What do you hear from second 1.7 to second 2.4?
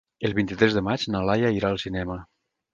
al cinema.